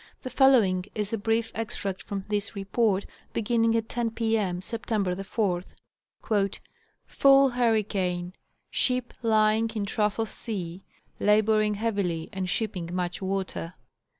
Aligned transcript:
The 0.23 0.31
following 0.31 0.85
is 0.95 1.13
a 1.13 1.17
brief 1.19 1.51
extract 1.53 2.01
from 2.01 2.25
this 2.27 2.55
report, 2.55 3.05
beginning 3.33 3.75
at 3.75 3.87
10 3.87 4.09
Pp. 4.09 4.31
Mm, 4.31 4.61
Sept. 4.61 4.87
4th:" 5.21 6.59
Full 7.05 7.49
hur 7.51 7.73
ricane, 7.75 8.33
ship 8.71 9.13
lying 9.21 9.69
in 9.75 9.85
trough 9.85 10.17
of 10.17 10.31
sea, 10.31 10.81
laboring 11.19 11.75
heavily 11.75 12.29
and 12.33 12.49
shipping 12.49 12.89
much 12.91 13.21
water. 13.21 13.75